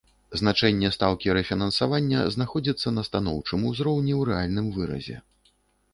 Значэнне 0.39 0.89
стаўкі 0.95 1.35
рэфінансавання 1.39 2.23
знаходзіцца 2.35 2.87
на 2.97 3.01
станоўчым 3.11 3.59
узроўні 3.73 4.13
ў 4.19 4.35
рэальным 4.35 4.67
выразе. 4.79 5.17